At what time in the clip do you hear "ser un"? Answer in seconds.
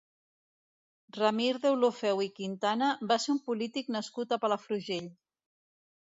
3.27-3.43